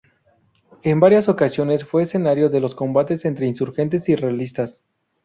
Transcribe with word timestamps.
En 0.81 0.99
varias 0.99 1.29
ocasiones 1.29 1.85
fue 1.85 2.01
escenario 2.01 2.49
de 2.49 2.59
los 2.59 2.73
combates 2.73 3.23
entre 3.23 3.45
insurgentes 3.45 4.09
y 4.09 4.15
realistas. 4.15 4.81